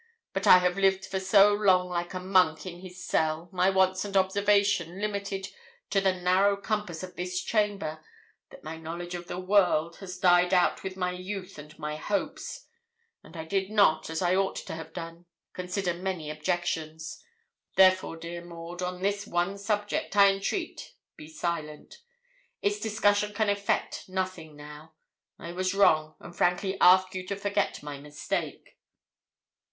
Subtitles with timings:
[0.33, 4.03] But I have lived for so long like a monk in his cell, my wants
[4.03, 5.49] and observation limited
[5.91, 8.03] to the narrow compass of this chamber,
[8.49, 12.65] that my knowledge of the world has died out with my youth and my hopes:
[13.23, 17.23] and I did not, as I ought to have done, consider many objections.
[17.75, 22.01] Therefore, dear Maud, on this one subject, I entreat, be silent;
[22.63, 24.95] its discussion can effect nothing now.
[25.37, 28.79] I was wrong, and frankly ask you to forget my mistake.'